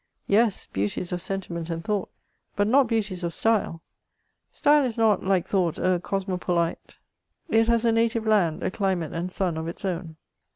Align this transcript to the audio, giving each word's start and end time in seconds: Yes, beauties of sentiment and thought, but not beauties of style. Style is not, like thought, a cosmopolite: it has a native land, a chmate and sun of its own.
Yes, 0.25 0.65
beauties 0.65 1.11
of 1.11 1.21
sentiment 1.21 1.69
and 1.69 1.83
thought, 1.85 2.09
but 2.55 2.65
not 2.67 2.87
beauties 2.87 3.23
of 3.23 3.35
style. 3.35 3.83
Style 4.51 4.83
is 4.83 4.97
not, 4.97 5.23
like 5.23 5.45
thought, 5.45 5.77
a 5.77 6.01
cosmopolite: 6.03 6.97
it 7.49 7.67
has 7.67 7.85
a 7.85 7.91
native 7.91 8.25
land, 8.25 8.63
a 8.63 8.71
chmate 8.71 9.13
and 9.13 9.31
sun 9.31 9.57
of 9.57 9.67
its 9.67 9.85
own. 9.85 10.15